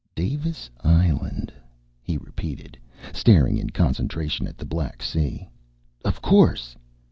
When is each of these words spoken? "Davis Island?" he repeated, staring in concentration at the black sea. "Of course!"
"Davis 0.15 0.67
Island?" 0.83 1.53
he 2.01 2.17
repeated, 2.17 2.75
staring 3.13 3.59
in 3.59 3.69
concentration 3.69 4.47
at 4.47 4.57
the 4.57 4.65
black 4.65 5.03
sea. 5.03 5.47
"Of 6.03 6.23
course!" 6.23 6.75